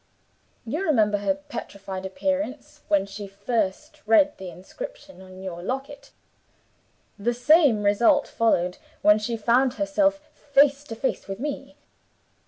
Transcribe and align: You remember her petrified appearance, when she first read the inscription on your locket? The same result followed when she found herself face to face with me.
You 0.65 0.83
remember 0.83 1.19
her 1.19 1.35
petrified 1.35 2.07
appearance, 2.07 2.81
when 2.87 3.05
she 3.05 3.27
first 3.27 4.01
read 4.07 4.35
the 4.39 4.49
inscription 4.49 5.21
on 5.21 5.43
your 5.43 5.61
locket? 5.61 6.09
The 7.19 7.35
same 7.35 7.83
result 7.83 8.27
followed 8.27 8.79
when 9.03 9.19
she 9.19 9.37
found 9.37 9.75
herself 9.75 10.15
face 10.33 10.83
to 10.85 10.95
face 10.95 11.27
with 11.27 11.39
me. 11.39 11.75